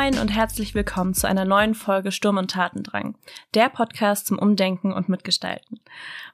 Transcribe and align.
Moin 0.00 0.18
und 0.18 0.28
herzlich 0.28 0.74
willkommen 0.74 1.12
zu 1.12 1.28
einer 1.28 1.44
neuen 1.44 1.74
Folge 1.74 2.10
Sturm 2.10 2.38
und 2.38 2.50
Tatendrang, 2.50 3.18
der 3.52 3.68
Podcast 3.68 4.28
zum 4.28 4.38
Umdenken 4.38 4.94
und 4.94 5.10
Mitgestalten. 5.10 5.78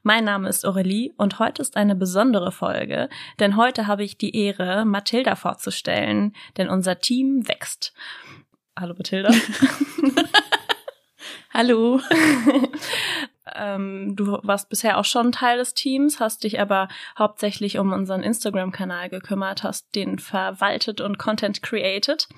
Mein 0.04 0.22
Name 0.22 0.48
ist 0.48 0.64
Aurelie 0.64 1.12
und 1.16 1.40
heute 1.40 1.62
ist 1.62 1.76
eine 1.76 1.96
besondere 1.96 2.52
Folge, 2.52 3.08
denn 3.40 3.56
heute 3.56 3.88
habe 3.88 4.04
ich 4.04 4.18
die 4.18 4.36
Ehre, 4.36 4.84
Mathilda 4.84 5.34
vorzustellen, 5.34 6.32
denn 6.56 6.68
unser 6.68 7.00
Team 7.00 7.48
wächst. 7.48 7.92
Hallo 8.78 8.94
Mathilda. 8.96 9.34
Hallo. 11.52 12.00
ähm, 13.52 14.14
du 14.14 14.38
warst 14.44 14.68
bisher 14.68 14.96
auch 14.96 15.04
schon 15.04 15.32
Teil 15.32 15.58
des 15.58 15.74
Teams, 15.74 16.20
hast 16.20 16.44
dich 16.44 16.60
aber 16.60 16.86
hauptsächlich 17.18 17.78
um 17.78 17.92
unseren 17.92 18.22
Instagram-Kanal 18.22 19.08
gekümmert, 19.08 19.64
hast 19.64 19.92
den 19.96 20.20
verwaltet 20.20 21.00
und 21.00 21.18
Content 21.18 21.62
created. 21.64 22.28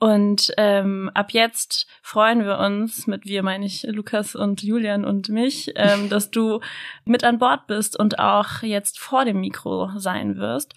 Und 0.00 0.52
ähm, 0.56 1.10
ab 1.14 1.32
jetzt 1.32 1.88
freuen 2.02 2.44
wir 2.44 2.58
uns, 2.58 3.08
mit 3.08 3.24
wir 3.24 3.42
meine 3.42 3.66
ich 3.66 3.82
Lukas 3.82 4.36
und 4.36 4.62
Julian 4.62 5.04
und 5.04 5.28
mich, 5.28 5.72
ähm, 5.74 6.08
dass 6.10 6.30
du 6.30 6.60
mit 7.04 7.24
an 7.24 7.38
Bord 7.38 7.66
bist 7.66 7.98
und 7.98 8.18
auch 8.18 8.62
jetzt 8.62 8.98
vor 8.98 9.24
dem 9.24 9.40
Mikro 9.40 9.90
sein 9.96 10.36
wirst. 10.36 10.74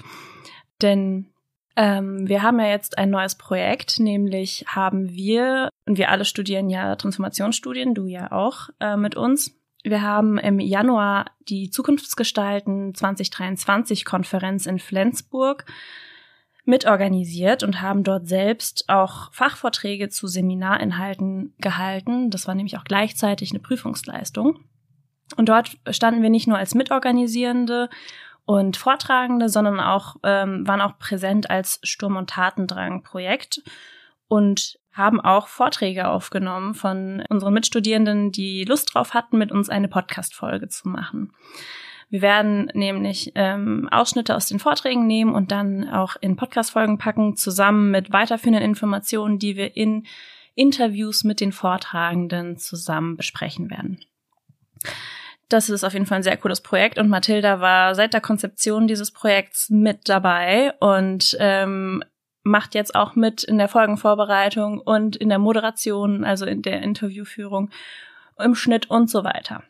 Denn 0.81 1.27
ähm, 1.75 2.27
wir 2.27 2.41
haben 2.41 2.59
ja 2.59 2.67
jetzt 2.67 2.97
ein 2.97 3.11
neues 3.11 3.36
Projekt, 3.36 4.00
nämlich 4.00 4.66
haben 4.67 5.11
wir, 5.11 5.69
und 5.85 5.97
wir 5.97 6.09
alle 6.09 6.25
studieren 6.25 6.69
ja 6.69 6.95
Transformationsstudien, 6.95 7.94
du 7.94 8.08
ja 8.08 8.31
auch 8.31 8.69
äh, 8.80 8.97
mit 8.97 9.16
uns. 9.16 9.56
Wir 9.83 10.02
haben 10.02 10.38
im 10.38 10.59
Januar 10.59 11.25
die 11.47 11.69
Zukunftsgestalten 11.69 12.94
2023 12.94 14.03
Konferenz 14.03 14.66
in 14.66 14.80
Flensburg 14.80 15.66
mitorganisiert 16.66 17.64
und 17.64 17.81
haben 17.81 18.04
dort 18.04 18.28
selbst 18.28 18.86
auch 18.88 19.31
Fachvorträge 19.34 20.09
zu 20.09 20.28
Seminarinhalten 20.28 21.53
gehalten. 21.58 22.30
Das 22.30 22.48
war 22.48 22.56
nämlich 22.56 22.78
auch 22.78 22.84
gleichzeitig 22.84 23.52
eine 23.52 23.59
Prüfungsleistung. 23.59 24.59
Und 25.38 25.50
dort 25.50 25.78
standen 25.90 26.22
wir 26.22 26.30
nicht 26.30 26.48
nur 26.48 26.58
als 26.58 26.76
Mitorganisierende 26.76 27.90
und 28.45 28.78
Vortragende, 28.78 29.50
sondern 29.50 29.80
auch 29.80 30.18
ähm, 30.23 30.68
waren 30.68 30.81
auch 30.81 30.98
präsent 30.98 31.50
als 31.50 31.80
Sturm- 31.84 32.18
und 32.18 32.30
Tatendrang-Projekt 32.30 33.64
und 34.28 34.80
haben 34.92 35.22
auch 35.22 35.48
Vorträge 35.48 36.09
aufgenommen 36.09 36.73
von 36.73 37.23
unseren 37.30 37.53
Mitstudierenden, 37.53 38.31
die 38.31 38.66
Lust 38.66 38.94
drauf 38.94 39.14
hatten, 39.14 39.38
mit 39.38 39.52
uns 39.52 39.70
eine 39.70 39.88
Podcast-Folge 39.88 40.68
zu 40.68 40.90
machen. 40.90 41.31
Wir 42.12 42.22
werden 42.22 42.70
nämlich 42.73 43.31
ähm, 43.36 43.88
Ausschnitte 43.90 44.36
aus 44.36 44.48
den 44.48 44.59
Vorträgen 44.59 45.08
nehmen 45.08 45.34
und 45.34 45.52
dann 45.52 45.90
auch 45.90 46.18
in 46.20 46.36
Podcast-Folgen 46.36 46.98
packen, 46.98 47.38
zusammen 47.38 47.90
mit 47.90 48.12
weiterführenden 48.12 48.64
Informationen, 48.64 49.40
die 49.40 49.56
wir 49.56 49.78
in 49.78 50.06
Interviews 50.53 51.23
mit 51.23 51.40
den 51.40 51.53
Vortragenden 51.53 52.58
zusammen 52.58 53.16
besprechen 53.16 53.70
werden. 53.70 54.02
Das 55.48 55.70
ist 55.70 55.86
auf 55.86 55.94
jeden 55.94 56.06
Fall 56.06 56.18
ein 56.18 56.23
sehr 56.23 56.36
cooles 56.36 56.59
Projekt 56.59 57.00
und 57.00 57.08
Mathilda 57.08 57.62
war 57.62 57.95
seit 57.95 58.14
der 58.14 58.22
Konzeption 58.22 58.88
dieses 58.88 59.12
Projekts 59.12 59.70
mit 59.70 60.09
dabei 60.09 60.73
und 60.81 61.38
ähm, 61.40 62.03
macht 62.44 62.75
jetzt 62.75 62.94
auch 62.94 63.16
mit 63.16 63.44
in 63.44 63.58
der 63.58 63.70
Folgenvorbereitung 63.70 64.80
und 64.80 65.16
in 65.16 65.30
der 65.30 65.40
Moderation, 65.40 66.25
also 66.25 66.46
in 66.46 66.62
der 66.62 66.81
Interviewführung, 66.81 67.69
im 68.38 68.53
Schnitt 68.53 68.90
und 68.90 69.09
so 69.09 69.24
weiter. 69.24 69.64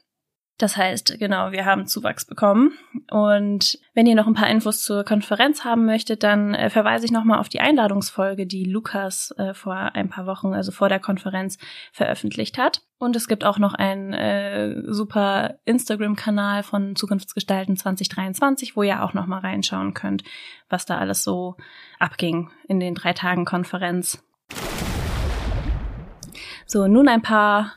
Das 0.62 0.78
heißt, 0.78 1.18
genau, 1.18 1.52
wir 1.52 1.66
haben 1.66 1.88
Zuwachs 1.88 2.24
bekommen. 2.24 2.78
Und 3.10 3.80
wenn 3.96 4.06
ihr 4.06 4.14
noch 4.14 4.28
ein 4.28 4.36
paar 4.36 4.50
Infos 4.50 4.84
zur 4.84 5.04
Konferenz 5.04 5.66
haben 5.66 5.88
möchtet, 5.88 6.22
dann 6.22 6.54
äh, 6.54 6.70
verweise 6.70 7.06
ich 7.06 7.12
nochmal 7.12 7.40
auf 7.40 7.50
die 7.50 7.62
Einladungsfolge, 7.62 8.46
die 8.46 8.66
Lukas 8.66 9.34
äh, 9.40 9.56
vor 9.56 9.74
ein 9.74 10.10
paar 10.10 10.28
Wochen, 10.28 10.54
also 10.54 10.72
vor 10.72 10.88
der 10.88 11.00
Konferenz, 11.00 11.58
veröffentlicht 11.92 12.60
hat. 12.60 12.84
Und 13.00 13.16
es 13.16 13.28
gibt 13.28 13.44
auch 13.44 13.58
noch 13.58 13.74
einen 13.74 14.14
äh, 14.14 14.84
super 14.86 15.56
Instagram-Kanal 15.66 16.62
von 16.62 16.96
Zukunftsgestalten 16.96 17.76
2023, 17.76 18.76
wo 18.76 18.84
ihr 18.84 19.02
auch 19.02 19.16
nochmal 19.16 19.40
reinschauen 19.40 19.96
könnt, 19.96 20.24
was 20.70 20.86
da 20.86 21.00
alles 21.00 21.24
so 21.24 21.56
abging 21.98 22.52
in 22.68 22.80
den 22.80 22.94
drei 22.94 23.14
Tagen 23.14 23.46
Konferenz. 23.46 24.24
So, 26.68 26.88
nun 26.88 27.08
ein 27.08 27.24
paar 27.24 27.74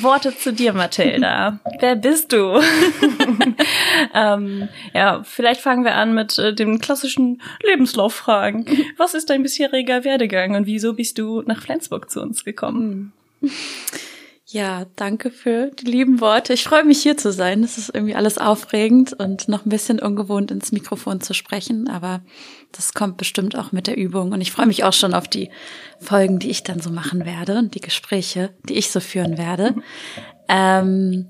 Worte 0.00 0.36
zu 0.36 0.52
dir, 0.52 0.72
Mathilda. 0.72 1.60
Wer 1.80 1.96
bist 1.96 2.32
du? 2.32 2.60
ähm, 4.14 4.68
ja, 4.94 5.22
vielleicht 5.24 5.60
fangen 5.60 5.84
wir 5.84 5.94
an 5.96 6.14
mit 6.14 6.38
äh, 6.38 6.54
dem 6.54 6.78
klassischen 6.78 7.42
Lebenslauffragen. 7.62 8.66
Was 8.96 9.14
ist 9.14 9.30
dein 9.30 9.42
bisheriger 9.42 10.04
Werdegang 10.04 10.54
und 10.54 10.66
wieso 10.66 10.94
bist 10.94 11.18
du 11.18 11.42
nach 11.42 11.62
Flensburg 11.62 12.10
zu 12.10 12.20
uns 12.20 12.44
gekommen? 12.44 13.12
Ja, 14.48 14.86
danke 14.94 15.32
für 15.32 15.72
die 15.72 15.86
lieben 15.86 16.20
Worte. 16.20 16.52
Ich 16.52 16.62
freue 16.62 16.84
mich 16.84 17.02
hier 17.02 17.16
zu 17.16 17.32
sein. 17.32 17.64
Es 17.64 17.78
ist 17.78 17.92
irgendwie 17.92 18.14
alles 18.14 18.38
aufregend 18.38 19.12
und 19.12 19.48
noch 19.48 19.66
ein 19.66 19.70
bisschen 19.70 19.98
ungewohnt 19.98 20.52
ins 20.52 20.70
Mikrofon 20.70 21.20
zu 21.20 21.34
sprechen, 21.34 21.88
aber 21.88 22.22
das 22.70 22.94
kommt 22.94 23.16
bestimmt 23.16 23.56
auch 23.58 23.72
mit 23.72 23.88
der 23.88 23.96
Übung 23.96 24.30
und 24.30 24.40
ich 24.40 24.52
freue 24.52 24.66
mich 24.66 24.84
auch 24.84 24.92
schon 24.92 25.14
auf 25.14 25.26
die 25.26 25.50
Folgen, 25.98 26.38
die 26.38 26.50
ich 26.50 26.62
dann 26.62 26.80
so 26.80 26.90
machen 26.90 27.26
werde 27.26 27.58
und 27.58 27.74
die 27.74 27.80
Gespräche, 27.80 28.54
die 28.68 28.74
ich 28.74 28.92
so 28.92 29.00
führen 29.00 29.36
werde. 29.36 29.74
Ähm, 30.48 31.28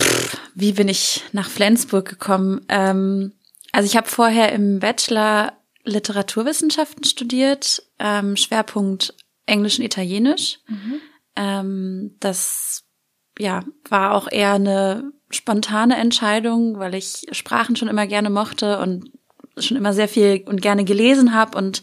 pff, 0.00 0.38
wie 0.54 0.74
bin 0.74 0.86
ich 0.86 1.24
nach 1.32 1.50
Flensburg 1.50 2.08
gekommen? 2.08 2.64
Ähm, 2.68 3.32
also 3.72 3.86
ich 3.86 3.96
habe 3.96 4.08
vorher 4.08 4.52
im 4.52 4.78
Bachelor 4.78 5.52
Literaturwissenschaften 5.82 7.02
studiert, 7.02 7.82
ähm, 7.98 8.36
Schwerpunkt 8.36 9.14
Englisch 9.46 9.80
und 9.80 9.84
Italienisch. 9.84 10.60
Mhm. 10.68 11.00
Ähm, 11.38 12.16
das 12.18 12.82
ja 13.38 13.62
war 13.88 14.14
auch 14.14 14.28
eher 14.30 14.54
eine 14.54 15.12
spontane 15.30 15.96
Entscheidung, 15.96 16.78
weil 16.80 16.94
ich 16.96 17.26
Sprachen 17.30 17.76
schon 17.76 17.88
immer 17.88 18.08
gerne 18.08 18.28
mochte 18.28 18.80
und 18.80 19.12
schon 19.56 19.76
immer 19.76 19.92
sehr 19.92 20.08
viel 20.08 20.42
und 20.46 20.60
gerne 20.62 20.84
gelesen 20.84 21.34
habe 21.34 21.56
und 21.56 21.82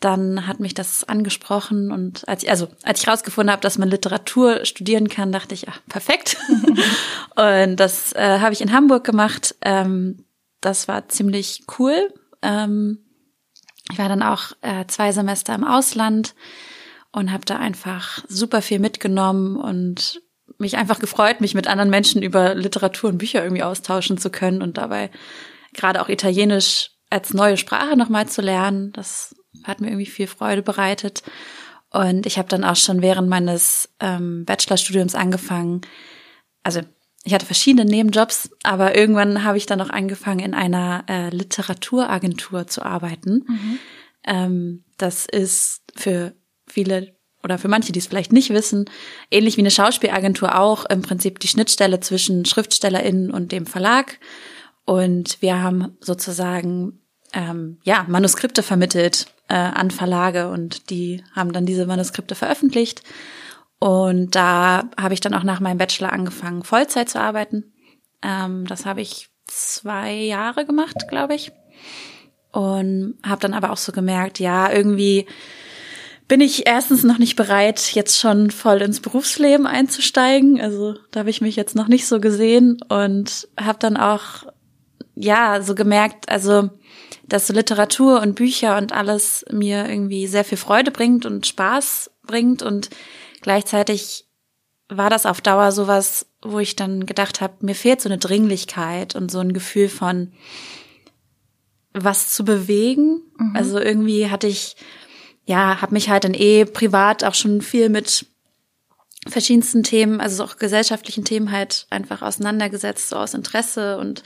dann 0.00 0.46
hat 0.46 0.60
mich 0.60 0.74
das 0.74 1.04
angesprochen 1.04 1.90
und 1.90 2.28
als 2.28 2.42
ich, 2.42 2.50
also 2.50 2.68
als 2.82 3.00
ich 3.00 3.08
rausgefunden 3.08 3.50
habe, 3.50 3.62
dass 3.62 3.78
man 3.78 3.88
Literatur 3.88 4.64
studieren 4.64 5.08
kann, 5.08 5.32
dachte 5.32 5.54
ich, 5.54 5.68
ach, 5.68 5.80
perfekt. 5.88 6.36
und 7.36 7.76
das 7.76 8.12
äh, 8.12 8.38
habe 8.40 8.52
ich 8.52 8.60
in 8.60 8.72
Hamburg 8.72 9.04
gemacht. 9.04 9.54
Ähm, 9.62 10.24
das 10.60 10.86
war 10.86 11.08
ziemlich 11.08 11.64
cool. 11.78 12.12
Ähm, 12.42 12.98
ich 13.90 13.98
war 13.98 14.08
dann 14.08 14.22
auch 14.22 14.52
äh, 14.60 14.86
zwei 14.86 15.12
Semester 15.12 15.54
im 15.54 15.64
Ausland 15.64 16.34
und 17.16 17.32
habe 17.32 17.46
da 17.46 17.56
einfach 17.56 18.22
super 18.28 18.60
viel 18.60 18.78
mitgenommen 18.78 19.56
und 19.56 20.20
mich 20.58 20.76
einfach 20.76 20.98
gefreut, 20.98 21.40
mich 21.40 21.54
mit 21.54 21.66
anderen 21.66 21.88
Menschen 21.88 22.22
über 22.22 22.54
Literatur 22.54 23.08
und 23.08 23.16
Bücher 23.16 23.42
irgendwie 23.42 23.62
austauschen 23.62 24.18
zu 24.18 24.28
können 24.28 24.60
und 24.60 24.76
dabei 24.76 25.10
gerade 25.72 26.02
auch 26.02 26.10
Italienisch 26.10 26.90
als 27.08 27.32
neue 27.32 27.56
Sprache 27.56 27.96
nochmal 27.96 28.28
zu 28.28 28.42
lernen. 28.42 28.92
Das 28.92 29.34
hat 29.64 29.80
mir 29.80 29.88
irgendwie 29.88 30.04
viel 30.04 30.26
Freude 30.26 30.60
bereitet. 30.60 31.22
Und 31.88 32.26
ich 32.26 32.36
habe 32.36 32.48
dann 32.48 32.64
auch 32.64 32.76
schon 32.76 33.00
während 33.00 33.30
meines 33.30 33.88
ähm, 33.98 34.44
Bachelorstudiums 34.44 35.14
angefangen. 35.14 35.80
Also 36.64 36.82
ich 37.24 37.32
hatte 37.32 37.46
verschiedene 37.46 37.86
Nebenjobs, 37.86 38.50
aber 38.62 38.94
irgendwann 38.94 39.42
habe 39.42 39.56
ich 39.56 39.64
dann 39.64 39.80
auch 39.80 39.90
angefangen, 39.90 40.40
in 40.40 40.52
einer 40.52 41.04
äh, 41.08 41.30
Literaturagentur 41.30 42.66
zu 42.66 42.82
arbeiten. 42.82 43.44
Mhm. 43.48 43.78
Ähm, 44.24 44.84
das 44.98 45.24
ist 45.24 45.80
für 45.94 46.34
viele 46.66 47.15
oder 47.46 47.58
für 47.58 47.68
manche, 47.68 47.92
die 47.92 48.00
es 48.00 48.08
vielleicht 48.08 48.32
nicht 48.32 48.50
wissen, 48.50 48.90
ähnlich 49.30 49.56
wie 49.56 49.60
eine 49.60 49.70
Schauspielagentur 49.70 50.58
auch 50.58 50.84
im 50.86 51.00
Prinzip 51.00 51.38
die 51.38 51.46
Schnittstelle 51.46 52.00
zwischen 52.00 52.44
SchriftstellerInnen 52.44 53.30
und 53.30 53.52
dem 53.52 53.66
Verlag. 53.66 54.18
Und 54.84 55.40
wir 55.40 55.62
haben 55.62 55.96
sozusagen 56.00 56.98
ähm, 57.32 57.78
ja 57.84 58.04
Manuskripte 58.08 58.64
vermittelt 58.64 59.26
äh, 59.48 59.54
an 59.54 59.92
Verlage 59.92 60.48
und 60.48 60.90
die 60.90 61.22
haben 61.36 61.52
dann 61.52 61.66
diese 61.66 61.86
Manuskripte 61.86 62.34
veröffentlicht. 62.34 63.02
Und 63.78 64.34
da 64.34 64.90
habe 65.00 65.14
ich 65.14 65.20
dann 65.20 65.34
auch 65.34 65.44
nach 65.44 65.60
meinem 65.60 65.78
Bachelor 65.78 66.12
angefangen, 66.12 66.64
Vollzeit 66.64 67.08
zu 67.08 67.20
arbeiten. 67.20 67.72
Ähm, 68.22 68.66
das 68.66 68.86
habe 68.86 69.02
ich 69.02 69.28
zwei 69.44 70.14
Jahre 70.14 70.66
gemacht, 70.66 70.96
glaube 71.08 71.36
ich. 71.36 71.52
Und 72.50 73.18
habe 73.24 73.40
dann 73.40 73.54
aber 73.54 73.70
auch 73.70 73.76
so 73.76 73.92
gemerkt, 73.92 74.40
ja, 74.40 74.72
irgendwie 74.72 75.26
bin 76.28 76.40
ich 76.40 76.66
erstens 76.66 77.04
noch 77.04 77.18
nicht 77.18 77.36
bereit, 77.36 77.94
jetzt 77.94 78.18
schon 78.18 78.50
voll 78.50 78.82
ins 78.82 79.00
Berufsleben 79.00 79.66
einzusteigen. 79.66 80.60
Also 80.60 80.94
da 81.10 81.20
habe 81.20 81.30
ich 81.30 81.40
mich 81.40 81.56
jetzt 81.56 81.76
noch 81.76 81.88
nicht 81.88 82.06
so 82.06 82.20
gesehen 82.20 82.80
und 82.88 83.48
habe 83.58 83.78
dann 83.78 83.96
auch 83.96 84.44
ja 85.14 85.62
so 85.62 85.74
gemerkt, 85.74 86.28
also 86.28 86.70
dass 87.28 87.46
so 87.46 87.52
Literatur 87.52 88.20
und 88.20 88.34
Bücher 88.34 88.76
und 88.76 88.92
alles 88.92 89.44
mir 89.50 89.88
irgendwie 89.88 90.26
sehr 90.26 90.44
viel 90.44 90.58
Freude 90.58 90.90
bringt 90.90 91.26
und 91.26 91.46
Spaß 91.46 92.10
bringt 92.24 92.62
und 92.62 92.90
gleichzeitig 93.40 94.26
war 94.88 95.10
das 95.10 95.26
auf 95.26 95.40
Dauer 95.40 95.72
sowas, 95.72 96.26
wo 96.42 96.60
ich 96.60 96.76
dann 96.76 97.06
gedacht 97.06 97.40
habe, 97.40 97.54
mir 97.60 97.74
fehlt 97.74 98.00
so 98.00 98.08
eine 98.08 98.18
Dringlichkeit 98.18 99.16
und 99.16 99.30
so 99.30 99.40
ein 99.40 99.52
Gefühl 99.52 99.88
von 99.88 100.32
was 101.92 102.32
zu 102.32 102.44
bewegen. 102.44 103.22
Mhm. 103.36 103.56
Also 103.56 103.80
irgendwie 103.80 104.30
hatte 104.30 104.46
ich 104.46 104.76
ja, 105.46 105.80
habe 105.80 105.94
mich 105.94 106.10
halt 106.10 106.24
dann 106.24 106.34
eh 106.34 106.64
privat 106.64 107.24
auch 107.24 107.34
schon 107.34 107.62
viel 107.62 107.88
mit 107.88 108.26
verschiedensten 109.26 109.82
Themen, 109.82 110.20
also 110.20 110.44
auch 110.44 110.56
gesellschaftlichen 110.56 111.24
Themen 111.24 111.50
halt 111.50 111.86
einfach 111.90 112.22
auseinandergesetzt, 112.22 113.08
so 113.08 113.16
aus 113.16 113.34
Interesse 113.34 113.98
und 113.98 114.22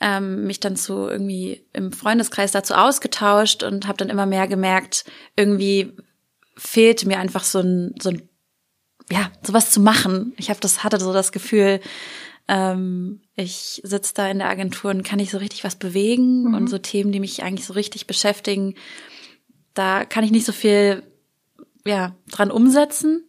ähm, 0.00 0.46
mich 0.46 0.60
dann 0.60 0.76
zu 0.76 1.08
irgendwie 1.08 1.64
im 1.72 1.92
Freundeskreis 1.92 2.52
dazu 2.52 2.74
ausgetauscht 2.74 3.62
und 3.62 3.86
habe 3.86 3.98
dann 3.98 4.10
immer 4.10 4.26
mehr 4.26 4.46
gemerkt, 4.48 5.04
irgendwie 5.36 5.92
fehlte 6.56 7.06
mir 7.06 7.18
einfach 7.18 7.44
so 7.44 7.60
ein, 7.60 7.94
so 8.00 8.10
ein 8.10 8.28
ja, 9.10 9.30
sowas 9.42 9.70
zu 9.70 9.80
machen. 9.80 10.34
Ich 10.36 10.50
habe 10.50 10.60
das, 10.60 10.84
hatte 10.84 11.00
so 11.00 11.12
das 11.12 11.32
Gefühl, 11.32 11.80
ähm, 12.48 13.20
ich 13.34 13.80
sitze 13.84 14.14
da 14.14 14.28
in 14.28 14.38
der 14.38 14.48
Agentur 14.48 14.90
und 14.90 15.02
kann 15.02 15.18
nicht 15.18 15.32
so 15.32 15.38
richtig 15.38 15.64
was 15.64 15.76
bewegen 15.76 16.44
mhm. 16.44 16.54
und 16.54 16.68
so 16.68 16.78
Themen, 16.78 17.12
die 17.12 17.20
mich 17.20 17.42
eigentlich 17.42 17.66
so 17.66 17.72
richtig 17.72 18.06
beschäftigen, 18.06 18.74
da 19.74 20.04
kann 20.04 20.24
ich 20.24 20.30
nicht 20.30 20.46
so 20.46 20.52
viel 20.52 21.02
ja 21.86 22.14
dran 22.30 22.50
umsetzen 22.50 23.28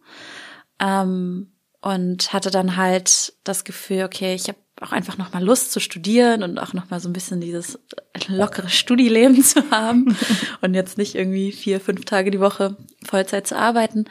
ähm, 0.78 1.52
und 1.80 2.32
hatte 2.32 2.50
dann 2.50 2.76
halt 2.76 3.34
das 3.44 3.64
Gefühl, 3.64 4.04
okay, 4.04 4.34
ich 4.34 4.48
habe 4.48 4.58
auch 4.80 4.92
einfach 4.92 5.16
noch 5.16 5.32
mal 5.32 5.42
Lust 5.42 5.72
zu 5.72 5.80
studieren 5.80 6.42
und 6.42 6.58
auch 6.58 6.72
noch 6.72 6.90
mal 6.90 7.00
so 7.00 7.08
ein 7.08 7.12
bisschen 7.12 7.40
dieses 7.40 7.78
lockere 8.26 8.68
Studieleben 8.68 9.42
zu 9.42 9.70
haben 9.70 10.16
und 10.60 10.74
jetzt 10.74 10.98
nicht 10.98 11.14
irgendwie 11.14 11.52
vier, 11.52 11.80
fünf 11.80 12.04
Tage 12.04 12.30
die 12.30 12.40
Woche 12.40 12.76
Vollzeit 13.04 13.46
zu 13.46 13.56
arbeiten. 13.56 14.06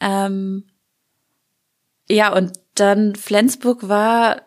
Ähm, 0.00 0.64
ja, 2.08 2.32
und 2.32 2.52
dann 2.74 3.16
Flensburg 3.16 3.88
war 3.88 4.42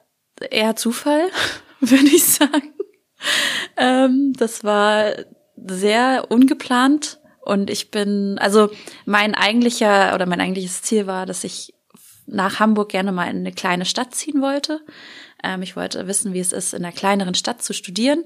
eher 0.49 0.75
Zufall, 0.75 1.29
würde 1.79 2.07
ich 2.07 2.23
sagen. 2.25 2.73
Ähm, 3.77 4.33
das 4.37 4.63
war 4.63 5.13
sehr 5.67 6.25
ungeplant 6.29 7.19
und 7.41 7.69
ich 7.69 7.91
bin, 7.91 8.37
also 8.39 8.69
mein 9.05 9.35
eigentlicher 9.35 10.13
oder 10.13 10.25
mein 10.25 10.41
eigentliches 10.41 10.83
Ziel 10.83 11.07
war, 11.07 11.25
dass 11.25 11.43
ich 11.43 11.73
nach 12.27 12.59
Hamburg 12.59 12.89
gerne 12.89 13.11
mal 13.11 13.29
in 13.29 13.37
eine 13.37 13.51
kleine 13.51 13.85
Stadt 13.85 14.13
ziehen 14.15 14.41
wollte. 14.41 14.81
Ähm, 15.43 15.61
ich 15.63 15.75
wollte 15.75 16.07
wissen, 16.07 16.33
wie 16.33 16.39
es 16.39 16.53
ist, 16.53 16.73
in 16.73 16.85
einer 16.85 16.93
kleineren 16.93 17.35
Stadt 17.35 17.61
zu 17.61 17.73
studieren. 17.73 18.25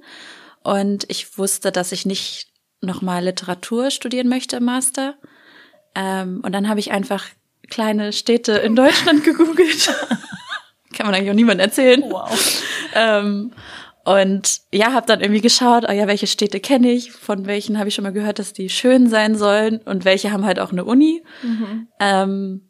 Und 0.63 1.05
ich 1.09 1.37
wusste, 1.37 1.71
dass 1.71 1.91
ich 1.91 2.05
nicht 2.05 2.47
nochmal 2.81 3.23
Literatur 3.23 3.89
studieren 3.89 4.27
möchte 4.27 4.57
im 4.57 4.65
Master. 4.65 5.15
Ähm, 5.95 6.41
und 6.43 6.51
dann 6.51 6.67
habe 6.67 6.79
ich 6.79 6.91
einfach 6.91 7.25
kleine 7.69 8.13
Städte 8.13 8.53
in 8.53 8.75
Deutschland 8.75 9.23
gegoogelt. 9.23 9.87
Kann 10.93 11.05
man 11.05 11.15
eigentlich 11.15 11.31
auch 11.31 11.35
niemandem 11.35 11.65
erzählen. 11.65 12.03
Wow. 12.07 12.63
Ähm, 12.93 13.53
und 14.05 14.61
ja, 14.71 14.93
habe 14.93 15.07
dann 15.07 15.19
irgendwie 15.19 15.41
geschaut, 15.41 15.85
ah 15.85 15.91
ja, 15.91 16.05
welche 16.05 16.27
Städte 16.27 16.59
kenne 16.59 16.91
ich, 16.91 17.11
von 17.11 17.47
welchen 17.47 17.79
habe 17.79 17.89
ich 17.89 17.95
schon 17.95 18.03
mal 18.03 18.13
gehört, 18.13 18.37
dass 18.37 18.53
die 18.53 18.69
schön 18.69 19.09
sein 19.09 19.35
sollen 19.35 19.79
und 19.79 20.05
welche 20.05 20.31
haben 20.31 20.45
halt 20.45 20.59
auch 20.59 20.71
eine 20.71 20.85
Uni. 20.85 21.23
Mhm. 21.41 21.87
Ähm, 21.99 22.69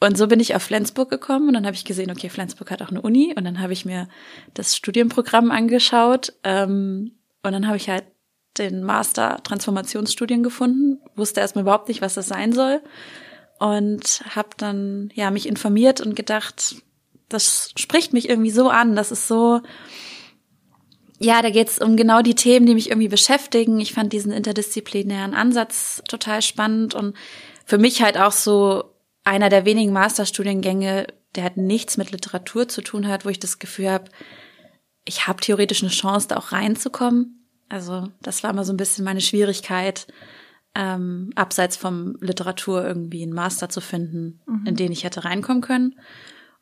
und 0.00 0.16
so 0.16 0.28
bin 0.28 0.38
ich 0.38 0.54
auf 0.54 0.62
Flensburg 0.62 1.10
gekommen 1.10 1.48
und 1.48 1.54
dann 1.54 1.66
habe 1.66 1.74
ich 1.74 1.84
gesehen, 1.84 2.12
okay, 2.12 2.28
Flensburg 2.28 2.70
hat 2.70 2.80
auch 2.80 2.90
eine 2.90 3.02
Uni 3.02 3.34
und 3.36 3.44
dann 3.44 3.60
habe 3.60 3.72
ich 3.72 3.84
mir 3.84 4.08
das 4.54 4.76
Studienprogramm 4.76 5.50
angeschaut 5.50 6.32
ähm, 6.44 7.18
und 7.42 7.52
dann 7.52 7.66
habe 7.66 7.76
ich 7.76 7.90
halt 7.90 8.04
den 8.56 8.84
Master 8.84 9.42
Transformationsstudien 9.42 10.44
gefunden, 10.44 11.00
wusste 11.16 11.40
erstmal 11.40 11.62
überhaupt 11.62 11.88
nicht, 11.88 12.02
was 12.02 12.14
das 12.14 12.28
sein 12.28 12.52
soll 12.52 12.80
und 13.58 14.22
habe 14.30 14.50
dann 14.56 15.10
ja 15.14 15.32
mich 15.32 15.48
informiert 15.48 16.00
und 16.00 16.14
gedacht, 16.14 16.76
das 17.28 17.72
spricht 17.76 18.12
mich 18.12 18.28
irgendwie 18.28 18.52
so 18.52 18.70
an, 18.70 18.94
das 18.94 19.10
ist 19.10 19.26
so 19.26 19.60
ja, 21.18 21.42
da 21.42 21.50
geht 21.50 21.68
es 21.68 21.78
um 21.78 21.96
genau 21.96 22.22
die 22.22 22.34
Themen, 22.34 22.66
die 22.66 22.74
mich 22.74 22.90
irgendwie 22.90 23.08
beschäftigen. 23.08 23.80
Ich 23.80 23.92
fand 23.92 24.12
diesen 24.12 24.32
interdisziplinären 24.32 25.34
Ansatz 25.34 26.02
total 26.08 26.42
spannend 26.42 26.94
und 26.94 27.16
für 27.64 27.78
mich 27.78 28.02
halt 28.02 28.18
auch 28.18 28.32
so 28.32 28.84
einer 29.24 29.48
der 29.48 29.64
wenigen 29.64 29.92
Masterstudiengänge, 29.92 31.06
der 31.34 31.42
halt 31.42 31.56
nichts 31.56 31.96
mit 31.96 32.12
Literatur 32.12 32.68
zu 32.68 32.82
tun 32.82 33.08
hat, 33.08 33.24
wo 33.24 33.28
ich 33.28 33.40
das 33.40 33.58
Gefühl 33.58 33.90
habe, 33.90 34.10
ich 35.04 35.26
habe 35.26 35.40
theoretisch 35.40 35.82
eine 35.82 35.90
Chance, 35.90 36.28
da 36.28 36.36
auch 36.36 36.52
reinzukommen. 36.52 37.46
Also 37.68 38.08
das 38.22 38.42
war 38.42 38.50
immer 38.50 38.64
so 38.64 38.72
ein 38.72 38.78
bisschen 38.78 39.04
meine 39.04 39.20
Schwierigkeit, 39.20 40.06
ähm, 40.74 41.30
abseits 41.34 41.76
vom 41.76 42.16
Literatur 42.20 42.86
irgendwie 42.86 43.22
einen 43.22 43.32
Master 43.32 43.68
zu 43.68 43.80
finden, 43.80 44.40
mhm. 44.46 44.66
in 44.66 44.76
den 44.76 44.92
ich 44.92 45.04
hätte 45.04 45.24
reinkommen 45.24 45.62
können. 45.62 45.98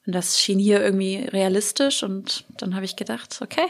Und 0.07 0.15
das 0.15 0.41
schien 0.41 0.59
hier 0.59 0.83
irgendwie 0.83 1.17
realistisch 1.17 2.03
und 2.03 2.45
dann 2.59 2.75
habe 2.75 2.85
ich 2.85 2.97
gedacht, 2.97 3.39
okay, 3.43 3.67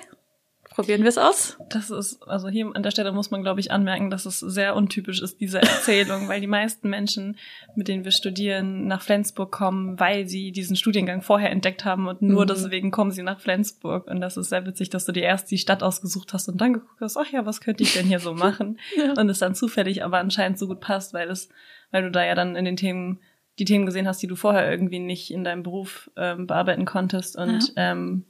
Probieren 0.77 1.05
wir 1.05 1.09
es 1.09 1.17
aus? 1.17 1.57
Das 1.71 1.89
ist, 1.89 2.23
also 2.25 2.49
hier 2.49 2.71
an 2.75 2.83
der 2.83 2.91
Stelle 2.91 3.11
muss 3.11 3.31
man, 3.31 3.41
glaube 3.41 3.61
ich, 3.61 3.73
anmerken, 3.73 4.11
dass 4.11 4.27
es 4.27 4.41
sehr 4.41 4.77
untypisch 4.77 5.23
ist, 5.23 5.41
diese 5.41 5.63
Erzählung, 5.63 6.29
weil 6.29 6.43
die 6.43 6.47
meisten 6.47 6.91
Menschen, 6.91 7.39
mit 7.77 7.89
denen 7.89 8.05
wir 8.05 8.11
studieren, 8.11 8.87
nach 8.87 9.01
Flensburg 9.01 9.51
kommen, 9.51 9.99
weil 9.99 10.29
sie 10.29 10.53
diesen 10.53 10.77
Studiengang 10.77 11.23
vorher 11.23 11.51
entdeckt 11.51 11.87
haben 11.87 12.09
und 12.09 12.21
nur 12.21 12.43
mhm. 12.43 12.49
deswegen 12.49 12.91
kommen 12.91 13.11
sie 13.11 13.23
nach 13.23 13.41
Flensburg. 13.41 14.07
Und 14.07 14.21
das 14.21 14.37
ist 14.37 14.51
sehr 14.51 14.67
witzig, 14.67 14.91
dass 14.91 15.07
du 15.07 15.13
dir 15.13 15.23
erst 15.23 15.51
die 15.51 15.57
Stadt 15.57 15.83
ausgesucht 15.83 16.35
hast 16.35 16.47
und 16.51 16.61
dann 16.61 16.75
geguckt 16.75 17.01
hast, 17.01 17.17
ach 17.17 17.33
ja, 17.33 17.47
was 17.47 17.63
könnte 17.63 17.83
ich 17.83 17.95
denn 17.95 18.05
hier 18.05 18.21
so 18.21 18.35
machen? 18.35 18.79
ja. 18.99 19.15
Und 19.19 19.31
es 19.31 19.39
dann 19.39 19.55
zufällig 19.55 20.05
aber 20.05 20.19
anscheinend 20.19 20.59
so 20.59 20.67
gut 20.67 20.81
passt, 20.81 21.15
weil 21.15 21.31
es, 21.31 21.49
weil 21.91 22.03
du 22.03 22.11
da 22.11 22.23
ja 22.23 22.35
dann 22.35 22.55
in 22.55 22.67
den 22.67 22.77
Themen 22.77 23.21
die 23.59 23.65
Themen 23.65 23.87
gesehen 23.87 24.07
hast, 24.07 24.23
die 24.23 24.27
du 24.27 24.37
vorher 24.37 24.71
irgendwie 24.71 24.99
nicht 24.99 25.31
in 25.31 25.43
deinem 25.43 25.63
Beruf 25.63 26.11
ähm, 26.19 26.47
bearbeiten 26.47 26.85
konntest 26.85 27.35
und 27.39 27.73
ja. 27.75 27.93
ähm, 27.93 28.27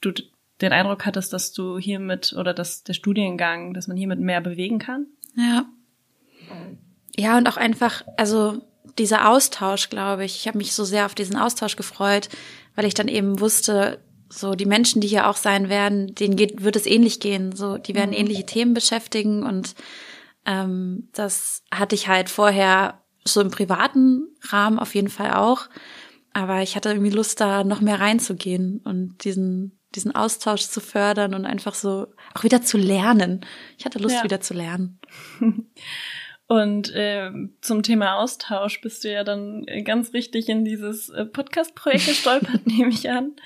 du 0.00 0.12
den 0.60 0.72
Eindruck 0.72 1.06
hattest, 1.06 1.32
dass 1.32 1.52
du 1.52 1.78
hiermit 1.78 2.34
oder 2.38 2.54
dass 2.54 2.84
der 2.84 2.94
Studiengang, 2.94 3.74
dass 3.74 3.88
man 3.88 3.96
hiermit 3.96 4.20
mehr 4.20 4.40
bewegen 4.40 4.78
kann? 4.78 5.06
Ja. 5.36 5.66
Ja, 7.16 7.38
und 7.38 7.48
auch 7.48 7.56
einfach, 7.56 8.02
also 8.16 8.62
dieser 8.98 9.28
Austausch, 9.28 9.90
glaube 9.90 10.24
ich. 10.24 10.36
Ich 10.36 10.48
habe 10.48 10.58
mich 10.58 10.74
so 10.74 10.84
sehr 10.84 11.06
auf 11.06 11.14
diesen 11.14 11.36
Austausch 11.36 11.76
gefreut, 11.76 12.28
weil 12.74 12.84
ich 12.84 12.94
dann 12.94 13.08
eben 13.08 13.40
wusste, 13.40 14.00
so 14.28 14.54
die 14.54 14.66
Menschen, 14.66 15.00
die 15.00 15.08
hier 15.08 15.28
auch 15.28 15.36
sein 15.36 15.68
werden, 15.68 16.14
denen 16.14 16.36
geht, 16.36 16.62
wird 16.62 16.76
es 16.76 16.86
ähnlich 16.86 17.20
gehen. 17.20 17.54
So, 17.54 17.78
die 17.78 17.94
werden 17.94 18.10
mhm. 18.10 18.16
ähnliche 18.16 18.46
Themen 18.46 18.74
beschäftigen 18.74 19.42
und 19.42 19.74
ähm, 20.46 21.08
das 21.12 21.64
hatte 21.72 21.94
ich 21.94 22.08
halt 22.08 22.30
vorher 22.30 23.02
so 23.24 23.40
im 23.40 23.50
privaten 23.50 24.28
Rahmen 24.48 24.78
auf 24.78 24.94
jeden 24.94 25.08
Fall 25.08 25.34
auch. 25.34 25.68
Aber 26.32 26.62
ich 26.62 26.76
hatte 26.76 26.90
irgendwie 26.90 27.10
Lust, 27.10 27.40
da 27.40 27.64
noch 27.64 27.80
mehr 27.80 28.00
reinzugehen 28.00 28.80
und 28.84 29.24
diesen 29.24 29.79
diesen 29.94 30.14
Austausch 30.14 30.62
zu 30.62 30.80
fördern 30.80 31.34
und 31.34 31.46
einfach 31.46 31.74
so 31.74 32.06
auch 32.34 32.44
wieder 32.44 32.62
zu 32.62 32.78
lernen. 32.78 33.44
Ich 33.78 33.84
hatte 33.84 33.98
Lust, 33.98 34.16
ja. 34.16 34.24
wieder 34.24 34.40
zu 34.40 34.54
lernen. 34.54 34.98
Und 36.50 36.92
äh, 36.96 37.30
zum 37.60 37.84
Thema 37.84 38.16
Austausch 38.16 38.80
bist 38.80 39.04
du 39.04 39.12
ja 39.12 39.22
dann 39.22 39.64
ganz 39.84 40.12
richtig 40.12 40.48
in 40.48 40.64
dieses 40.64 41.08
äh, 41.08 41.24
Podcast-Projekt 41.24 42.06
gestolpert, 42.06 42.66
nehme 42.66 42.90
ich 42.90 43.08
an. 43.08 43.36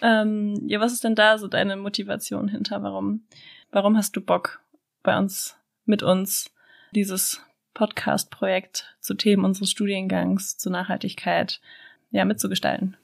Ähm, 0.00 0.62
ja, 0.66 0.80
was 0.80 0.94
ist 0.94 1.04
denn 1.04 1.14
da 1.14 1.36
so 1.36 1.48
deine 1.48 1.76
Motivation 1.76 2.48
hinter? 2.48 2.82
Warum, 2.82 3.26
warum 3.72 3.98
hast 3.98 4.16
du 4.16 4.22
Bock, 4.22 4.60
bei 5.02 5.18
uns, 5.18 5.58
mit 5.84 6.02
uns, 6.02 6.50
dieses 6.92 7.42
Podcast-Projekt 7.74 8.96
zu 9.00 9.12
Themen 9.12 9.44
unseres 9.44 9.70
Studiengangs, 9.70 10.56
zur 10.56 10.72
Nachhaltigkeit, 10.72 11.60
ja, 12.10 12.24
mitzugestalten? 12.24 12.96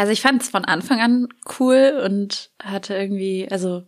Also 0.00 0.12
ich 0.12 0.22
fand 0.22 0.40
es 0.40 0.48
von 0.48 0.64
Anfang 0.64 0.98
an 0.98 1.28
cool 1.58 2.00
und 2.02 2.48
hatte 2.58 2.94
irgendwie, 2.94 3.46
also 3.50 3.82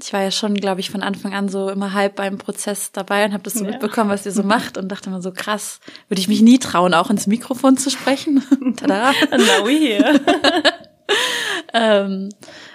ich 0.00 0.12
war 0.12 0.22
ja 0.22 0.30
schon, 0.30 0.54
glaube 0.54 0.78
ich, 0.78 0.88
von 0.88 1.02
Anfang 1.02 1.34
an 1.34 1.48
so 1.48 1.68
immer 1.68 1.94
halb 1.94 2.14
beim 2.14 2.38
Prozess 2.38 2.92
dabei 2.92 3.24
und 3.24 3.32
habe 3.32 3.42
das 3.42 3.54
so 3.54 3.64
ja. 3.64 3.72
mitbekommen, 3.72 4.08
was 4.08 4.24
ihr 4.24 4.30
so 4.30 4.44
macht 4.44 4.78
und 4.78 4.88
dachte 4.88 5.10
mir 5.10 5.20
so 5.20 5.32
krass, 5.32 5.80
würde 6.06 6.20
ich 6.20 6.28
mich 6.28 6.42
nie 6.42 6.60
trauen, 6.60 6.94
auch 6.94 7.10
ins 7.10 7.26
Mikrofon 7.26 7.76
zu 7.76 7.90
sprechen. 7.90 8.40
Tada. 8.76 9.10
Now 9.32 9.66
we 9.66 9.80
here. 9.80 10.20
ähm, 11.74 12.28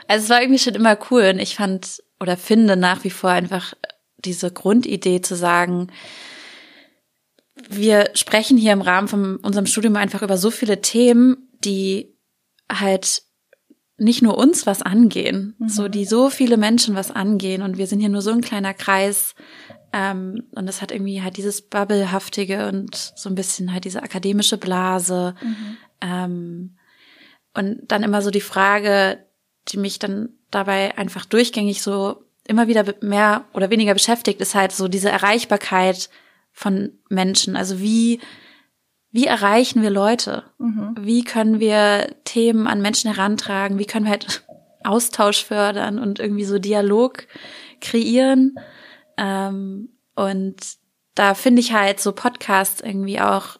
also 0.09 0.23
es 0.25 0.29
war 0.29 0.41
irgendwie 0.41 0.59
schon 0.59 0.75
immer 0.75 0.97
cool 1.09 1.31
und 1.33 1.39
ich 1.39 1.55
fand 1.55 2.03
oder 2.19 2.35
finde 2.35 2.75
nach 2.75 3.05
wie 3.05 3.11
vor 3.11 3.29
einfach 3.29 3.75
diese 4.17 4.51
Grundidee 4.51 5.21
zu 5.21 5.37
sagen, 5.37 5.87
wir 7.69 8.09
sprechen 8.13 8.57
hier 8.57 8.73
im 8.73 8.81
Rahmen 8.81 9.07
von 9.07 9.37
unserem 9.37 9.67
Studium 9.67 9.95
einfach 9.95 10.21
über 10.21 10.37
so 10.37 10.51
viele 10.51 10.81
Themen, 10.81 11.47
die 11.63 12.12
halt 12.71 13.23
nicht 13.97 14.21
nur 14.21 14.37
uns 14.37 14.65
was 14.65 14.81
angehen, 14.81 15.55
mhm. 15.59 15.69
so 15.69 15.87
die 15.87 16.05
so 16.05 16.29
viele 16.29 16.57
Menschen 16.57 16.95
was 16.95 17.11
angehen 17.11 17.61
und 17.61 17.77
wir 17.77 17.87
sind 17.87 17.99
hier 17.99 18.09
nur 18.09 18.21
so 18.21 18.31
ein 18.31 18.41
kleiner 18.41 18.73
Kreis 18.73 19.35
ähm, 19.93 20.43
und 20.51 20.65
das 20.65 20.81
hat 20.81 20.91
irgendwie 20.91 21.21
halt 21.21 21.37
dieses 21.37 21.61
Bubblehaftige 21.61 22.67
und 22.67 22.95
so 22.95 23.29
ein 23.29 23.35
bisschen 23.35 23.71
halt 23.71 23.85
diese 23.85 24.01
akademische 24.01 24.57
Blase 24.57 25.35
mhm. 25.41 25.77
ähm, 26.01 26.77
und 27.53 27.81
dann 27.87 28.03
immer 28.03 28.21
so 28.21 28.31
die 28.31 28.41
Frage, 28.41 29.25
die 29.69 29.77
mich 29.77 29.99
dann 29.99 30.29
dabei 30.49 30.97
einfach 30.97 31.25
durchgängig 31.25 31.81
so 31.81 32.23
immer 32.47 32.67
wieder 32.67 32.83
mehr 33.01 33.45
oder 33.53 33.69
weniger 33.69 33.93
beschäftigt, 33.93 34.41
ist 34.41 34.55
halt 34.55 34.71
so 34.71 34.87
diese 34.87 35.09
Erreichbarkeit 35.09 36.09
von 36.51 36.91
Menschen. 37.09 37.55
Also 37.55 37.79
wie 37.79 38.19
wie 39.13 39.27
erreichen 39.27 39.83
wir 39.83 39.91
Leute? 39.91 40.43
Mhm. 40.57 40.95
Wie 40.99 41.23
können 41.23 41.59
wir 41.59 42.15
Themen 42.25 42.65
an 42.65 42.81
Menschen 42.81 43.13
herantragen? 43.13 43.77
Wie 43.77 43.85
können 43.85 44.05
wir 44.05 44.11
halt 44.11 44.43
Austausch 44.83 45.45
fördern 45.45 45.99
und 45.99 46.19
irgendwie 46.19 46.45
so 46.45 46.57
Dialog 46.57 47.27
kreieren? 47.79 48.55
Ähm, 49.15 49.89
und 50.15 50.55
da 51.13 51.35
finde 51.35 51.61
ich 51.61 51.73
halt 51.73 51.99
so 51.99 52.11
Podcasts 52.11 52.81
irgendwie 52.81 53.21
auch, 53.21 53.59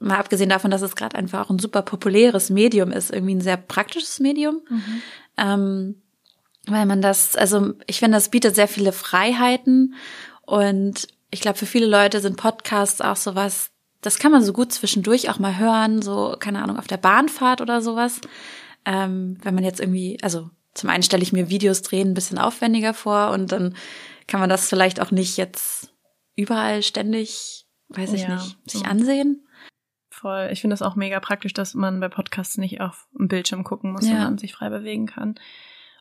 mal 0.00 0.18
abgesehen 0.18 0.50
davon, 0.50 0.72
dass 0.72 0.82
es 0.82 0.96
gerade 0.96 1.16
einfach 1.16 1.46
auch 1.46 1.50
ein 1.50 1.60
super 1.60 1.82
populäres 1.82 2.50
Medium 2.50 2.90
ist, 2.90 3.12
irgendwie 3.12 3.36
ein 3.36 3.40
sehr 3.40 3.56
praktisches 3.56 4.18
Medium. 4.18 4.62
Mhm. 4.68 5.02
Ähm, 5.38 6.02
weil 6.66 6.86
man 6.86 7.00
das, 7.00 7.36
also 7.36 7.74
ich 7.86 8.00
finde, 8.00 8.16
das 8.16 8.30
bietet 8.30 8.56
sehr 8.56 8.68
viele 8.68 8.90
Freiheiten 8.90 9.94
und 10.42 11.06
ich 11.30 11.40
glaube, 11.40 11.56
für 11.56 11.66
viele 11.66 11.86
Leute 11.86 12.20
sind 12.20 12.36
Podcasts 12.36 13.00
auch 13.00 13.16
sowas, 13.16 13.71
das 14.02 14.18
kann 14.18 14.32
man 14.32 14.44
so 14.44 14.52
gut 14.52 14.72
zwischendurch 14.72 15.30
auch 15.30 15.38
mal 15.38 15.58
hören, 15.58 16.02
so, 16.02 16.36
keine 16.38 16.62
Ahnung, 16.62 16.76
auf 16.76 16.88
der 16.88 16.96
Bahnfahrt 16.98 17.60
oder 17.60 17.80
sowas. 17.80 18.20
Ähm, 18.84 19.38
wenn 19.42 19.54
man 19.54 19.64
jetzt 19.64 19.80
irgendwie, 19.80 20.18
also 20.22 20.50
zum 20.74 20.90
einen 20.90 21.04
stelle 21.04 21.22
ich 21.22 21.32
mir 21.32 21.48
Videos 21.48 21.82
drehen 21.82 22.10
ein 22.10 22.14
bisschen 22.14 22.38
aufwendiger 22.38 22.94
vor 22.94 23.30
und 23.30 23.52
dann 23.52 23.76
kann 24.26 24.40
man 24.40 24.50
das 24.50 24.68
vielleicht 24.68 25.00
auch 25.00 25.10
nicht 25.12 25.36
jetzt 25.36 25.94
überall 26.34 26.82
ständig, 26.82 27.66
weiß 27.88 28.12
ich 28.12 28.22
ja. 28.22 28.34
nicht, 28.34 28.58
sich 28.66 28.86
ansehen. 28.86 29.46
Voll. 30.10 30.48
Ich 30.52 30.60
finde 30.60 30.74
es 30.74 30.82
auch 30.82 30.96
mega 30.96 31.20
praktisch, 31.20 31.52
dass 31.52 31.74
man 31.74 32.00
bei 32.00 32.08
Podcasts 32.08 32.58
nicht 32.58 32.80
auf 32.80 33.06
dem 33.16 33.28
Bildschirm 33.28 33.64
gucken 33.64 33.92
muss, 33.92 34.06
ja. 34.06 34.12
sondern 34.12 34.38
sich 34.38 34.52
frei 34.52 34.68
bewegen 34.68 35.06
kann. 35.06 35.36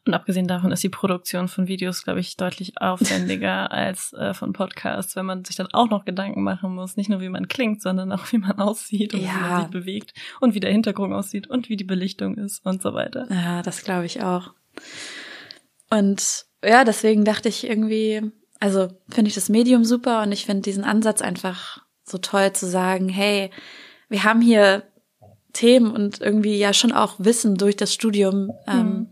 Und 0.08 0.16
abgesehen 0.16 0.48
davon 0.48 0.72
ist 0.72 0.82
die 0.82 0.90
Produktion 0.90 1.48
von 1.48 1.68
Videos, 1.68 2.04
glaube 2.04 2.20
ich, 2.20 2.36
deutlich 2.36 2.74
aufwendiger 2.82 3.72
als 3.72 4.14
äh, 4.14 4.34
von 4.34 4.52
Podcasts, 4.52 5.16
wenn 5.16 5.28
man 5.28 5.46
sich 5.46 5.58
dann 5.58 5.68
auch 5.74 5.90
noch 5.90 6.06
Gedanken 6.06 6.42
machen 6.42 6.74
muss, 6.74 6.98
nicht 6.98 7.10
nur 7.10 7.22
wie 7.22 7.30
man 7.30 7.48
klingt, 7.48 7.84
sondern 7.84 8.12
auch 8.12 8.32
wie 8.32 8.40
man 8.40 8.60
aussieht 8.60 9.14
und 9.14 9.22
ja. 9.22 9.28
wie 9.28 9.40
man 9.42 9.62
sich 9.62 9.72
bewegt 9.72 10.14
und 10.40 10.56
wie 10.56 10.60
der 10.60 10.72
Hintergrund 10.72 11.14
aussieht 11.14 11.48
und 11.48 11.70
wie 11.70 11.78
die 11.78 11.84
Belichtung 11.84 12.36
ist 12.36 12.66
und 12.66 12.82
so 12.82 12.96
weiter. 12.96 13.28
Ja, 13.30 13.62
das 13.62 13.84
glaube 13.84 14.08
ich 14.08 14.24
auch. 14.24 14.54
Und 15.92 16.46
ja, 16.64 16.84
deswegen 16.84 17.24
dachte 17.24 17.50
ich 17.50 17.68
irgendwie, 17.68 18.24
also 18.60 18.88
finde 19.10 19.30
ich 19.30 19.36
das 19.36 19.50
Medium 19.50 19.86
super 19.86 20.24
und 20.24 20.32
ich 20.32 20.48
finde 20.48 20.64
diesen 20.64 20.84
Ansatz 20.84 21.22
einfach 21.22 21.78
so 22.04 22.18
toll 22.18 22.54
zu 22.54 22.66
sagen, 22.66 23.08
hey, 23.08 23.52
wir 24.10 24.24
haben 24.24 24.42
hier 24.42 24.84
Themen 25.54 25.92
und 25.92 26.22
irgendwie 26.22 26.58
ja 26.58 26.74
schon 26.74 26.92
auch 26.92 27.16
Wissen 27.20 27.56
durch 27.56 27.76
das 27.76 27.94
Studium. 27.94 28.52
Ähm, 28.66 28.88
mhm 28.88 29.08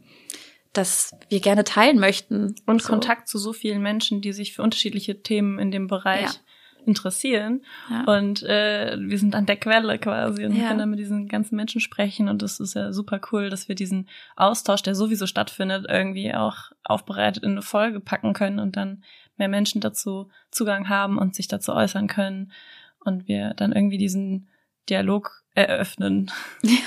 das 0.74 1.12
wir 1.30 1.40
gerne 1.40 1.64
teilen 1.64 2.00
möchten. 2.00 2.56
Und 2.66 2.82
so. 2.82 2.90
Kontakt 2.90 3.28
zu 3.28 3.38
so 3.38 3.54
vielen 3.54 3.82
Menschen, 3.82 4.22
die 4.22 4.34
sich 4.34 4.54
für 4.54 4.62
unterschiedliche 4.62 5.22
Themen 5.22 5.60
in 5.60 5.72
dem 5.72 5.88
Bereich 5.88 6.22
ja. 6.22 6.40
interessieren. 6.86 7.64
Ja. 7.90 8.04
Und 8.04 8.44
äh, 8.44 8.98
wir 9.00 9.18
sind 9.18 9.36
an 9.36 9.46
der 9.46 9.58
Quelle 9.58 9.98
quasi 9.98 10.46
und 10.46 10.56
ja. 10.56 10.68
können 10.68 10.80
dann 10.80 10.90
mit 10.90 11.00
diesen 11.00 11.28
ganzen 11.28 11.56
Menschen 11.56 11.82
sprechen. 11.82 12.30
Und 12.30 12.42
das 12.42 12.60
ist 12.60 12.76
ja 12.76 12.94
super 12.94 13.20
cool, 13.32 13.50
dass 13.50 13.68
wir 13.68 13.76
diesen 13.76 14.08
Austausch, 14.36 14.84
der 14.84 14.96
sowieso 14.96 15.26
stattfindet, 15.26 15.86
irgendwie 15.90 16.34
auch 16.34 16.72
aufbereitet 16.84 17.44
in 17.44 17.52
eine 17.52 17.62
Folge 17.62 18.00
packen 18.00 18.34
können 18.34 18.60
und 18.60 18.76
dann 18.78 19.04
mehr 19.38 19.50
Menschen 19.50 19.82
dazu 19.82 20.30
Zugang 20.52 20.90
haben 20.90 21.18
und 21.18 21.36
sich 21.36 21.48
dazu 21.48 21.74
äußern 21.74 22.08
können. 22.08 22.52
Und 23.04 23.28
wir 23.28 23.54
dann 23.56 23.72
irgendwie 23.72 23.98
diesen 23.98 24.50
Dialog 24.90 25.44
eröffnen. 25.56 26.32
Ja. 26.64 26.78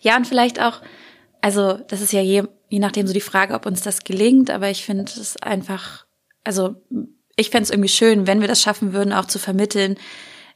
Ja, 0.00 0.16
und 0.16 0.26
vielleicht 0.26 0.60
auch, 0.60 0.82
also 1.40 1.74
das 1.88 2.00
ist 2.00 2.12
ja 2.12 2.20
je, 2.20 2.44
je 2.68 2.78
nachdem 2.78 3.06
so 3.06 3.12
die 3.12 3.20
Frage, 3.20 3.54
ob 3.54 3.66
uns 3.66 3.82
das 3.82 4.04
gelingt, 4.04 4.50
aber 4.50 4.70
ich 4.70 4.84
finde 4.84 5.04
es 5.04 5.36
einfach, 5.36 6.06
also 6.44 6.74
ich 7.36 7.50
fände 7.50 7.64
es 7.64 7.70
irgendwie 7.70 7.88
schön, 7.88 8.26
wenn 8.26 8.40
wir 8.40 8.48
das 8.48 8.62
schaffen 8.62 8.92
würden, 8.92 9.12
auch 9.12 9.26
zu 9.26 9.38
vermitteln, 9.38 9.96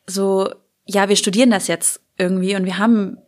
so, 0.07 0.51
ja, 0.87 1.09
wir 1.09 1.17
studieren 1.17 1.51
das 1.51 1.69
jetzt 1.69 2.01
irgendwie 2.17 2.57
und 2.57 2.65
wir 2.65 2.79
haben 2.79 3.19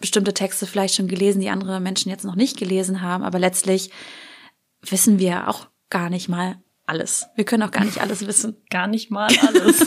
bestimmte 0.00 0.34
Texte 0.34 0.66
vielleicht 0.66 0.94
schon 0.94 1.08
gelesen, 1.08 1.40
die 1.40 1.50
andere 1.50 1.80
Menschen 1.80 2.10
jetzt 2.10 2.24
noch 2.24 2.34
nicht 2.34 2.58
gelesen 2.58 3.02
haben, 3.02 3.22
aber 3.22 3.38
letztlich 3.38 3.90
wissen 4.82 5.18
wir 5.18 5.48
auch 5.48 5.68
gar 5.90 6.10
nicht 6.10 6.28
mal 6.28 6.56
alles. 6.92 7.26
Wir 7.36 7.44
können 7.44 7.62
auch 7.62 7.70
gar 7.70 7.84
nicht 7.84 8.02
alles 8.02 8.26
wissen. 8.26 8.56
Gar 8.70 8.86
nicht 8.86 9.10
mal 9.10 9.30
alles. 9.46 9.86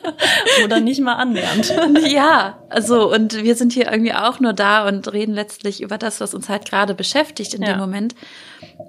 Oder 0.64 0.78
nicht 0.78 1.00
mal 1.00 1.14
annähernd. 1.14 1.74
ja, 2.06 2.62
also 2.68 3.12
und 3.12 3.42
wir 3.42 3.56
sind 3.56 3.72
hier 3.72 3.90
irgendwie 3.90 4.14
auch 4.14 4.38
nur 4.38 4.52
da 4.52 4.86
und 4.86 5.12
reden 5.12 5.34
letztlich 5.34 5.82
über 5.82 5.98
das, 5.98 6.20
was 6.20 6.34
uns 6.34 6.48
halt 6.48 6.64
gerade 6.68 6.94
beschäftigt 6.94 7.52
in 7.54 7.62
ja. 7.62 7.72
dem 7.72 7.80
Moment. 7.80 8.14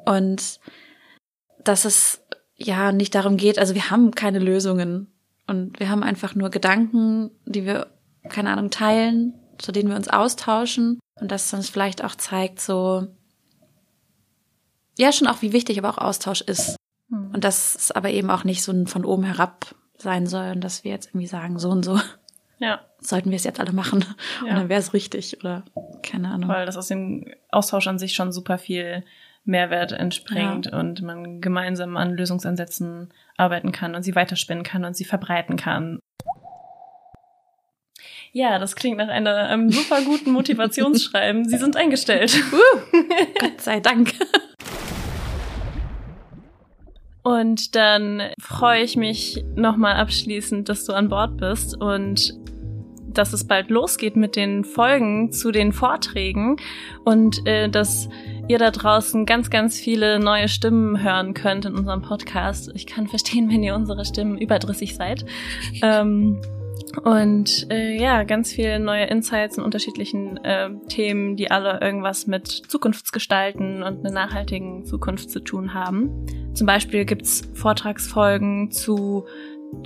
Und 0.06 0.60
dass 1.64 1.86
es 1.86 2.22
ja 2.56 2.92
nicht 2.92 3.16
darum 3.16 3.38
geht, 3.38 3.58
also 3.58 3.74
wir 3.74 3.90
haben 3.90 4.12
keine 4.12 4.40
Lösungen 4.40 5.12
und 5.48 5.80
wir 5.80 5.90
haben 5.90 6.04
einfach 6.04 6.36
nur 6.36 6.52
Gedanken, 6.52 7.32
die 7.46 7.66
wir, 7.66 7.88
keine 8.30 8.52
Ahnung, 8.52 8.70
teilen, 8.70 9.34
zu 9.58 9.72
denen 9.72 9.90
wir 9.90 9.96
uns 9.96 10.10
austauschen 10.10 11.00
und 11.20 11.32
das 11.32 11.52
uns 11.54 11.70
vielleicht 11.70 12.04
auch 12.04 12.14
zeigt, 12.14 12.62
so, 12.62 13.08
ja, 15.00 15.12
schon 15.12 15.28
auch, 15.28 15.42
wie 15.42 15.54
wichtig 15.54 15.80
aber 15.80 15.90
auch 15.90 15.98
Austausch 15.98 16.42
ist. 16.42 16.77
Hm. 17.10 17.32
Und 17.34 17.44
dass 17.44 17.76
es 17.76 17.92
aber 17.92 18.10
eben 18.10 18.30
auch 18.30 18.44
nicht 18.44 18.64
so 18.64 18.72
ein 18.72 18.88
von 18.88 19.06
oben 19.06 19.24
herab 19.24 19.76
sein 19.98 20.28
soll 20.28 20.52
und 20.52 20.64
dass 20.64 20.84
wir 20.84 20.92
jetzt 20.92 21.08
irgendwie 21.08 21.28
sagen, 21.28 21.60
so 21.60 21.70
und 21.70 21.84
so. 21.84 22.00
Ja. 22.60 22.82
Sollten 23.00 23.30
wir 23.30 23.36
es 23.36 23.44
jetzt 23.44 23.60
alle 23.60 23.72
machen. 23.72 24.04
Ja. 24.44 24.50
Und 24.50 24.56
dann 24.56 24.70
wäre 24.70 24.80
es 24.80 24.92
richtig 24.92 25.40
oder 25.42 25.64
keine 26.02 26.30
Ahnung. 26.30 26.50
Weil 26.50 26.66
das 26.66 26.76
aus 26.76 26.88
dem 26.88 27.26
Austausch 27.52 27.86
an 27.86 28.00
sich 28.00 28.16
schon 28.16 28.32
super 28.32 28.58
viel 28.58 29.04
Mehrwert 29.44 29.92
entspringt 29.92 30.66
ja. 30.66 30.80
und 30.80 31.04
man 31.04 31.40
gemeinsam 31.40 31.96
an 31.98 32.16
Lösungsansätzen 32.16 33.14
arbeiten 33.38 33.72
kann 33.72 33.94
und 33.94 34.02
sie 34.02 34.16
weiterspinnen 34.16 34.64
kann 34.64 34.86
und 34.86 34.98
sie 34.98 35.06
verbreiten 35.06 35.56
kann. 35.56 36.00
Ja, 38.32 38.60
das 38.60 38.76
klingt 38.76 38.98
nach 38.98 39.08
einem 39.08 39.72
super 39.72 40.02
guten 40.02 40.32
Motivationsschreiben. 40.32 41.46
Sie 41.46 41.58
sind 41.58 41.76
eingestellt. 41.76 42.42
Uh, 42.52 43.04
Gott 43.40 43.62
sei 43.62 43.80
Dank. 43.80 44.14
Und 47.28 47.76
dann 47.76 48.22
freue 48.40 48.84
ich 48.84 48.96
mich 48.96 49.44
nochmal 49.54 49.96
abschließend, 49.96 50.70
dass 50.70 50.86
du 50.86 50.94
an 50.94 51.10
Bord 51.10 51.36
bist 51.36 51.76
und 51.76 52.34
dass 53.06 53.34
es 53.34 53.46
bald 53.46 53.70
losgeht 53.70 54.16
mit 54.16 54.38
den 54.38 54.64
Folgen 54.64 55.34
zu 55.34 55.52
den 55.52 55.74
Vorträgen 55.74 56.56
und 57.04 57.46
äh, 57.46 57.68
dass 57.68 58.08
ihr 58.48 58.60
da 58.60 58.72
draußen 58.72 59.26
ganz, 59.26 59.50
ganz 59.50 59.78
viele 59.78 60.20
neue 60.20 60.48
Stimmen 60.48 61.04
hören 61.04 61.34
könnt 61.34 61.66
in 61.66 61.76
unserem 61.76 62.02
Podcast. 62.02 62.72
Ich 62.76 62.86
kann 62.86 63.08
verstehen, 63.08 63.50
wenn 63.50 63.62
ihr 63.62 63.76
unsere 63.76 64.06
Stimmen 64.06 64.38
überdrüssig 64.38 64.96
seid. 64.96 65.26
Ähm, 65.82 66.40
und 67.04 67.68
äh, 67.70 67.96
ja, 67.98 68.24
ganz 68.24 68.54
viele 68.54 68.80
neue 68.80 69.06
Insights 69.06 69.58
in 69.58 69.64
unterschiedlichen 69.64 70.38
äh, 70.38 70.70
Themen, 70.88 71.36
die 71.36 71.52
alle 71.52 71.80
irgendwas 71.82 72.28
mit 72.28 72.48
Zukunftsgestalten 72.48 73.84
und 73.84 74.00
einer 74.00 74.12
nachhaltigen 74.12 74.86
Zukunft 74.86 75.30
zu 75.30 75.40
tun 75.40 75.74
haben. 75.74 76.26
Zum 76.54 76.66
Beispiel 76.66 77.06
gibt's 77.06 77.48
Vortragsfolgen 77.54 78.72
zu 78.72 79.26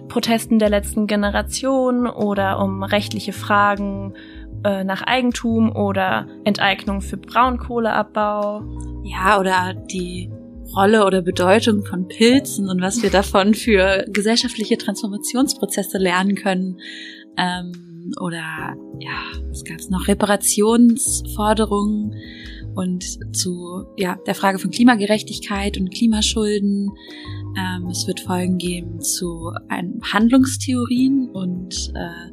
Protesten 0.08 0.60
der 0.60 0.70
letzten 0.70 1.08
Generation 1.08 2.08
oder 2.08 2.60
um 2.60 2.84
rechtliche 2.84 3.34
Fragen 3.34 4.14
äh, 4.64 4.84
nach 4.84 5.02
Eigentum 5.02 5.76
oder 5.76 6.28
Enteignung 6.44 7.02
für 7.02 7.18
Braunkohleabbau. 7.18 8.64
Ja, 9.04 9.40
oder 9.40 9.74
die 9.74 10.30
Rolle 10.76 11.06
oder 11.06 11.22
Bedeutung 11.22 11.86
von 11.86 12.08
Pilzen 12.08 12.70
und 12.70 12.82
was 12.82 13.04
wir 13.04 13.10
davon 13.10 13.54
für 13.54 14.06
gesellschaftliche 14.10 14.78
Transformationsprozesse 14.78 15.98
lernen 15.98 16.36
können. 16.36 16.80
Ähm, 17.38 18.14
oder 18.20 18.76
ja, 19.00 19.22
was 19.50 19.64
gab 19.64 19.78
es 19.78 19.90
noch? 19.90 20.08
Reparationsforderungen 20.08 22.16
und 22.76 23.36
zu 23.36 23.86
ja, 23.98 24.18
der 24.26 24.36
Frage 24.36 24.60
von 24.60 24.72
Klimagerechtigkeit 24.72 25.78
und 25.78 25.94
Klimaschulden. 25.94 26.92
Ähm, 27.58 27.88
es 27.90 28.08
wird 28.08 28.22
Folgen 28.22 28.58
geben 28.58 29.02
zu 29.02 29.52
ein, 29.68 30.00
Handlungstheorien 30.12 31.30
und 31.32 31.92
äh, 31.96 32.32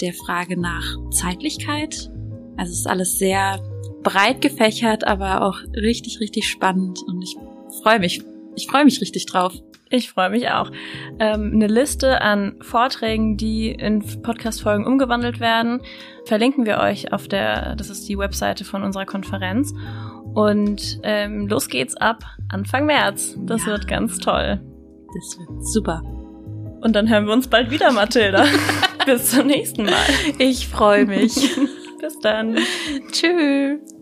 der 0.00 0.14
Frage 0.14 0.60
nach 0.60 0.96
Zeitlichkeit. 1.10 2.10
Also 2.56 2.72
es 2.72 2.80
ist 2.80 2.86
alles 2.86 3.18
sehr 3.18 3.60
breit 4.02 4.40
gefächert, 4.40 5.06
aber 5.06 5.42
auch 5.42 5.58
richtig, 5.74 6.20
richtig 6.20 6.48
spannend 6.48 7.00
und 7.06 7.22
ich 7.22 7.36
freue 7.82 7.98
mich. 7.98 8.22
Ich 8.56 8.66
freue 8.66 8.84
mich 8.84 9.00
richtig 9.00 9.26
drauf. 9.26 9.52
Ich 9.92 10.10
freue 10.10 10.30
mich 10.30 10.48
auch. 10.48 10.70
Ähm, 11.18 11.52
eine 11.54 11.66
Liste 11.66 12.22
an 12.22 12.56
Vorträgen, 12.62 13.36
die 13.36 13.70
in 13.70 14.02
Podcast-Folgen 14.22 14.86
umgewandelt 14.86 15.38
werden, 15.38 15.82
verlinken 16.24 16.64
wir 16.64 16.78
euch 16.78 17.12
auf 17.12 17.28
der, 17.28 17.76
das 17.76 17.90
ist 17.90 18.08
die 18.08 18.16
Webseite 18.16 18.64
von 18.64 18.82
unserer 18.82 19.04
Konferenz. 19.04 19.74
Und 20.34 20.98
ähm, 21.02 21.46
los 21.46 21.68
geht's 21.68 21.94
ab 21.94 22.24
Anfang 22.48 22.86
März. 22.86 23.36
Das 23.40 23.62
ja. 23.62 23.72
wird 23.72 23.86
ganz 23.86 24.18
toll. 24.18 24.60
Das 25.14 25.38
wird 25.38 25.66
super. 25.66 26.02
Und 26.80 26.96
dann 26.96 27.08
hören 27.08 27.26
wir 27.26 27.34
uns 27.34 27.48
bald 27.48 27.70
wieder, 27.70 27.92
Mathilda. 27.92 28.46
Bis 29.06 29.30
zum 29.30 29.46
nächsten 29.46 29.84
Mal. 29.84 30.06
Ich 30.38 30.68
freue 30.68 31.04
mich. 31.04 31.34
Bis 32.00 32.18
dann. 32.20 32.56
Tschüss. 33.12 34.01